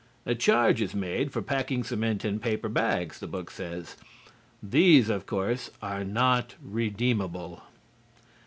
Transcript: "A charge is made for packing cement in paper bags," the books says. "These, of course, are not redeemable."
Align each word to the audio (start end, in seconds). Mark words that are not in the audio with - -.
"A 0.25 0.33
charge 0.33 0.81
is 0.81 0.95
made 0.95 1.31
for 1.31 1.43
packing 1.43 1.83
cement 1.83 2.25
in 2.25 2.39
paper 2.39 2.69
bags," 2.69 3.19
the 3.19 3.27
books 3.27 3.53
says. 3.53 3.97
"These, 4.63 5.09
of 5.11 5.27
course, 5.27 5.69
are 5.79 6.03
not 6.03 6.55
redeemable." 6.59 7.61